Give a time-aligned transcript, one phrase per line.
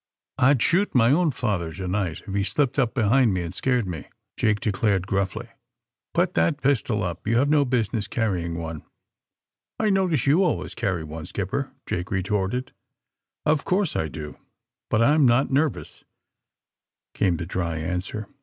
[0.39, 3.85] '''^I'd shoot my own father to night, if he slipped up behind me and scared
[3.85, 5.49] me, ''Jake de clared gruffly.
[6.15, 7.27] Put that pistol up.
[7.27, 8.81] You've no business car rying one,"
[9.79, 12.71] *'I notice you always carry one,, skipper," Jake retorted.
[13.45, 14.37] 0f course I do,
[14.89, 16.03] but I'm not nervous,"
[17.13, 18.27] came the dry answer.